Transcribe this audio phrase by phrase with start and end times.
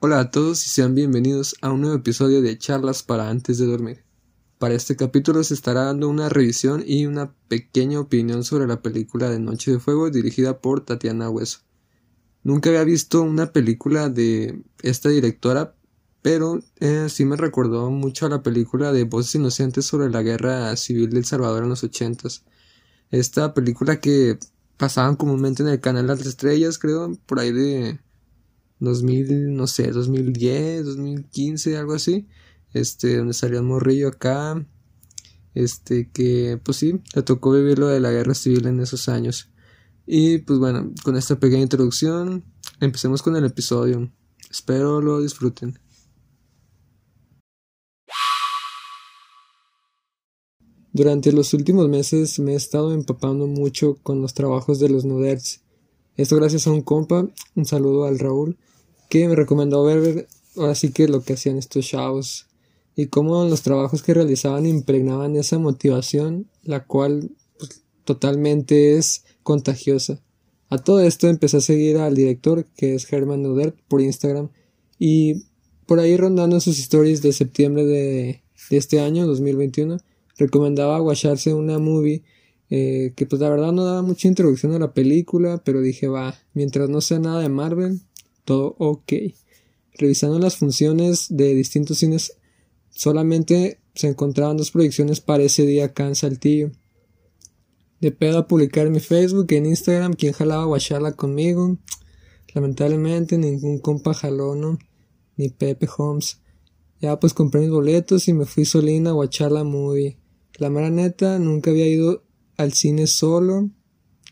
[0.00, 3.66] Hola a todos y sean bienvenidos a un nuevo episodio de Charlas para antes de
[3.66, 4.04] dormir.
[4.58, 9.28] Para este capítulo se estará dando una revisión y una pequeña opinión sobre la película
[9.28, 11.62] de Noche de Fuego dirigida por Tatiana Hueso.
[12.44, 15.74] Nunca había visto una película de esta directora,
[16.22, 20.76] pero eh, sí me recordó mucho a la película de Voces Inocentes sobre la guerra
[20.76, 22.44] civil del Salvador en los ochentas.
[23.10, 24.38] Esta película que
[24.76, 27.98] pasaban comúnmente en el canal Las Estrellas, creo, por ahí de
[28.80, 32.28] 2000, no sé, 2010, 2015, algo así.
[32.72, 34.64] Este, donde salió un morrillo acá.
[35.54, 39.50] Este, que pues sí, le tocó vivir lo de la guerra civil en esos años.
[40.06, 42.44] Y pues bueno, con esta pequeña introducción,
[42.80, 44.10] empecemos con el episodio.
[44.50, 45.78] Espero lo disfruten.
[50.92, 55.60] Durante los últimos meses me he estado empapando mucho con los trabajos de los Nuderts.
[56.16, 58.56] Esto gracias a un compa, un saludo al Raúl,
[59.08, 62.46] que me recomendó ver así que lo que hacían estos chavos
[62.96, 70.20] y cómo los trabajos que realizaban impregnaban esa motivación, la cual pues, totalmente es contagiosa.
[70.68, 74.50] A todo esto empecé a seguir al director, que es Herman Nudert, por Instagram,
[74.98, 75.44] y
[75.86, 79.98] por ahí rondando sus stories de septiembre de, de este año, 2021,
[80.36, 82.24] recomendaba guacharse una movie
[82.70, 86.34] eh, que pues la verdad no daba mucha introducción a la película, pero dije va,
[86.52, 88.00] mientras no sea nada de Marvel,
[88.48, 89.12] todo ok.
[89.92, 92.32] Revisando las funciones de distintos cines,
[92.88, 96.70] solamente se encontraban dos proyecciones para ese día acá en Saltillo.
[98.00, 101.76] De pedo a publicar en mi Facebook y en Instagram quien jalaba guacharla conmigo.
[102.54, 104.78] Lamentablemente ningún compa jaló, ¿no?
[105.36, 106.40] Ni Pepe Holmes.
[107.02, 110.16] Ya pues compré mis boletos y me fui solina a guacharla muy
[110.54, 112.24] la mera neta, nunca había ido
[112.56, 113.70] al cine solo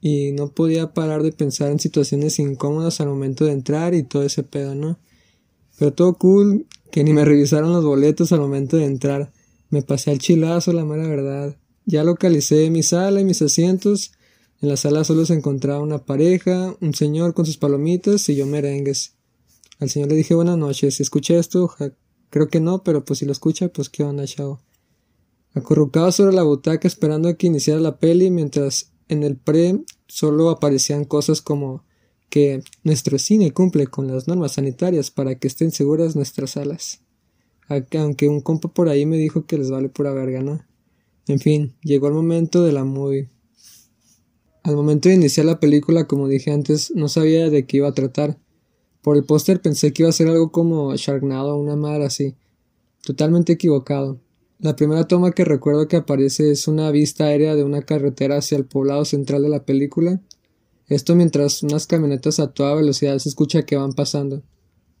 [0.00, 4.22] y no podía parar de pensar en situaciones incómodas al momento de entrar y todo
[4.22, 4.98] ese pedo, ¿no?
[5.78, 9.32] Pero todo cool, que ni me revisaron los boletos al momento de entrar.
[9.68, 11.56] Me pasé al chilazo, la mera verdad.
[11.86, 14.12] Ya localicé mi sala y mis asientos.
[14.60, 18.46] En la sala solo se encontraba una pareja, un señor con sus palomitas y yo
[18.46, 19.14] merengues.
[19.78, 21.00] Al señor le dije buenas noches.
[21.00, 21.74] ¿Escucha esto?
[22.30, 24.60] creo que no, pero pues si lo escucha, pues qué onda, chavo
[25.54, 30.50] acurrucado sobre la butaca esperando a que iniciara la peli, mientras en el pre solo
[30.50, 31.84] aparecían cosas como
[32.30, 37.00] que nuestro cine cumple con las normas sanitarias para que estén seguras nuestras salas.
[37.68, 40.64] Aunque un compa por ahí me dijo que les vale pura verga, ¿no?
[41.26, 43.28] En fin, llegó el momento de la movie.
[44.62, 47.94] Al momento de iniciar la película, como dije antes, no sabía de qué iba a
[47.94, 48.38] tratar.
[49.02, 52.36] Por el póster pensé que iba a ser algo como Sharknado o una madre así.
[53.02, 54.20] Totalmente equivocado.
[54.62, 58.58] La primera toma que recuerdo que aparece es una vista aérea de una carretera hacia
[58.58, 60.20] el poblado central de la película.
[60.86, 64.42] Esto mientras unas camionetas a toda velocidad se escucha que van pasando.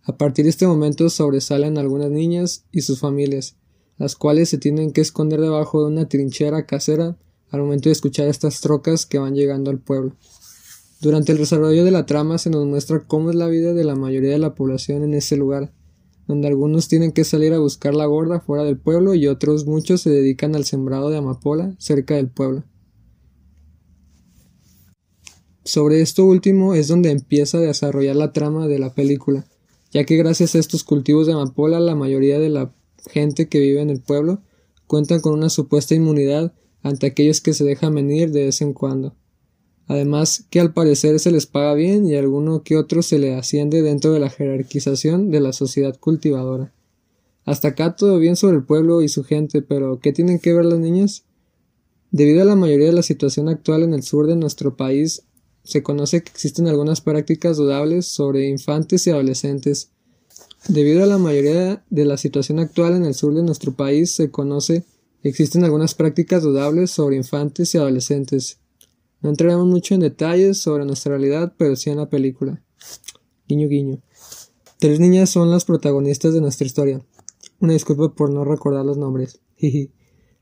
[0.02, 3.56] A partir de este momento sobresalen algunas niñas y sus familias,
[3.98, 7.18] las cuales se tienen que esconder debajo de una trinchera casera
[7.50, 10.16] al momento de escuchar estas trocas que van llegando al pueblo.
[11.02, 13.94] Durante el desarrollo de la trama se nos muestra cómo es la vida de la
[13.94, 15.70] mayoría de la población en ese lugar,
[16.30, 20.00] donde algunos tienen que salir a buscar la gorda fuera del pueblo y otros muchos
[20.00, 22.64] se dedican al sembrado de amapola cerca del pueblo.
[25.64, 29.44] Sobre esto último es donde empieza a desarrollar la trama de la película,
[29.90, 32.72] ya que gracias a estos cultivos de amapola la mayoría de la
[33.10, 34.40] gente que vive en el pueblo
[34.86, 39.16] cuentan con una supuesta inmunidad ante aquellos que se dejan venir de vez en cuando.
[39.90, 43.82] Además que al parecer se les paga bien y alguno que otro se le asciende
[43.82, 46.72] dentro de la jerarquización de la sociedad cultivadora.
[47.44, 50.64] Hasta acá todo bien sobre el pueblo y su gente, pero ¿qué tienen que ver
[50.64, 51.24] las niñas?
[52.12, 55.24] Debido a la mayoría de la situación actual en el sur de nuestro país,
[55.64, 59.90] se conoce que existen algunas prácticas dudables sobre infantes y adolescentes.
[60.68, 64.30] Debido a la mayoría de la situación actual en el sur de nuestro país, se
[64.30, 64.84] conoce
[65.20, 68.59] que existen algunas prácticas dudables sobre infantes y adolescentes.
[69.22, 72.62] No entraremos mucho en detalles sobre nuestra realidad, pero sí en la película.
[73.46, 74.02] Guiño guiño.
[74.78, 77.04] Tres niñas son las protagonistas de nuestra historia.
[77.60, 79.40] Una disculpa por no recordar los nombres.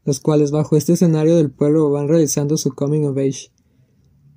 [0.04, 3.50] los cuales bajo este escenario del pueblo van realizando su coming of age.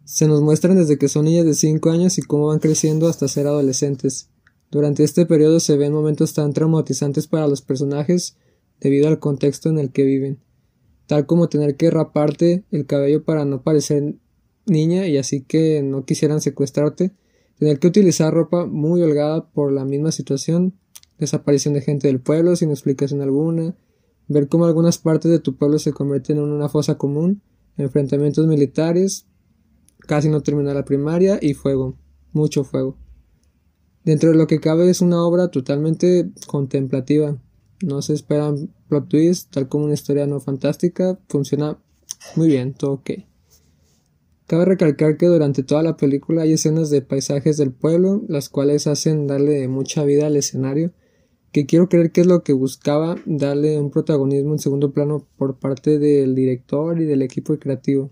[0.03, 3.27] Se nos muestran desde que son niñas de 5 años y cómo van creciendo hasta
[3.27, 4.29] ser adolescentes.
[4.71, 8.37] Durante este periodo se ven momentos tan traumatizantes para los personajes
[8.79, 10.39] debido al contexto en el que viven,
[11.07, 14.15] tal como tener que raparte el cabello para no parecer
[14.65, 17.11] niña y así que no quisieran secuestrarte,
[17.57, 20.73] tener que utilizar ropa muy holgada por la misma situación,
[21.17, 23.75] desaparición de gente del pueblo sin explicación alguna,
[24.27, 27.41] ver cómo algunas partes de tu pueblo se convierten en una fosa común,
[27.77, 29.27] enfrentamientos militares,
[29.99, 31.97] casi no terminar la primaria y fuego,
[32.33, 32.97] mucho fuego.
[34.03, 37.37] Dentro de lo que cabe es una obra totalmente contemplativa.
[37.83, 41.19] No se esperan plot twists, tal como una historia no fantástica.
[41.27, 41.77] Funciona
[42.35, 43.11] muy bien, todo ok.
[44.51, 48.85] Cabe recalcar que durante toda la película hay escenas de paisajes del pueblo, las cuales
[48.85, 50.91] hacen darle mucha vida al escenario,
[51.53, 55.57] que quiero creer que es lo que buscaba darle un protagonismo en segundo plano por
[55.57, 58.11] parte del director y del equipo creativo.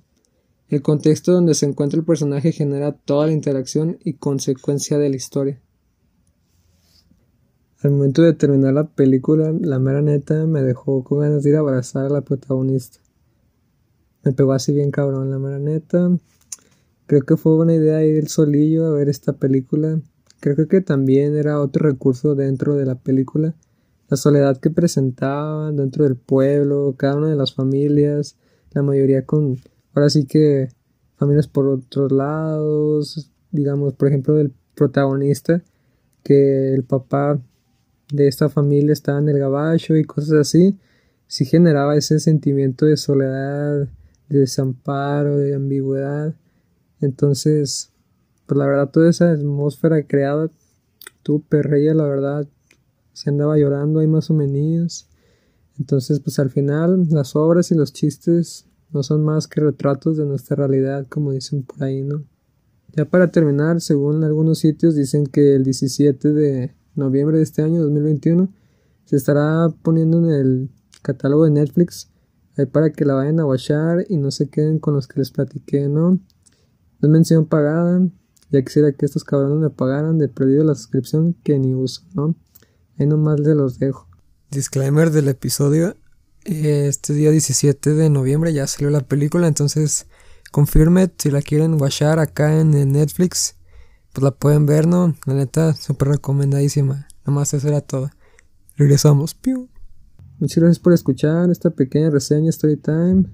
[0.69, 5.17] El contexto donde se encuentra el personaje genera toda la interacción y consecuencia de la
[5.17, 5.61] historia.
[7.83, 11.57] Al momento de terminar la película, la mera neta me dejó con ganas de ir
[11.57, 13.01] a abrazar a la protagonista.
[14.29, 16.15] Me pegó así bien cabrón, la mera neta.
[17.07, 19.99] Creo que fue buena idea ir solillo a ver esta película.
[20.39, 23.55] Creo que también era otro recurso dentro de la película.
[24.07, 28.35] La soledad que presentaban dentro del pueblo, cada una de las familias,
[28.69, 29.57] la mayoría con,
[29.95, 30.69] ahora sí que
[31.17, 35.63] familias por otros lados, digamos, por ejemplo, del protagonista,
[36.21, 37.41] que el papá
[38.13, 40.77] de esta familia estaba en el gabacho y cosas así,
[41.25, 43.87] sí generaba ese sentimiento de soledad,
[44.29, 46.35] de desamparo, de ambigüedad.
[47.01, 47.91] Entonces,
[48.45, 50.49] pues la verdad, toda esa atmósfera creada,
[51.23, 52.47] tú perreía, la verdad,
[53.13, 55.07] se andaba llorando ahí más o menos.
[55.77, 60.25] Entonces, pues al final, las obras y los chistes no son más que retratos de
[60.25, 62.23] nuestra realidad, como dicen por ahí, ¿no?
[62.95, 67.81] Ya para terminar, según algunos sitios dicen que el 17 de noviembre de este año
[67.83, 68.49] 2021
[69.05, 70.69] se estará poniendo en el
[71.01, 72.09] catálogo de Netflix
[72.59, 75.31] ahí para que la vayan a watchar y no se queden con los que les
[75.31, 76.11] platiqué, ¿no?
[76.11, 76.19] No
[77.01, 78.01] es mención pagada,
[78.51, 82.35] ya quisiera que estos cabrones me pagaran de perdido la suscripción que ni uso, ¿no?
[82.97, 84.07] Ahí nomás les los dejo.
[84.51, 85.95] Disclaimer del episodio.
[86.43, 90.07] Este día 17 de noviembre ya salió la película, entonces
[90.51, 93.55] confirme si la quieren watchar acá en Netflix
[94.13, 95.15] pues la pueden ver, ¿no?
[95.25, 97.07] La neta, súper recomendadísima.
[97.19, 98.09] Nada más eso era todo.
[98.75, 99.37] Regresamos.
[100.39, 103.25] Muchas gracias por escuchar esta pequeña reseña Storytime.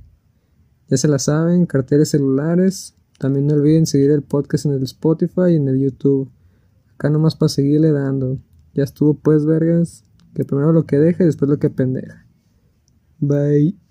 [0.89, 2.95] Ya se la saben, carteles celulares.
[3.19, 6.29] También no olviden seguir el podcast en el Spotify y en el YouTube.
[6.95, 8.39] Acá nomás para seguirle dando.
[8.73, 10.03] Ya estuvo pues, vergas.
[10.33, 12.25] Que primero lo que deja y después lo que pendeja.
[13.19, 13.84] Bye.